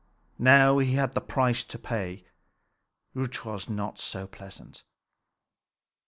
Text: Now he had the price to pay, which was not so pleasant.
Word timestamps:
Now 0.39 0.79
he 0.79 0.93
had 0.95 1.13
the 1.13 1.21
price 1.21 1.63
to 1.65 1.77
pay, 1.77 2.25
which 3.13 3.45
was 3.45 3.69
not 3.69 3.99
so 3.99 4.25
pleasant. 4.25 4.83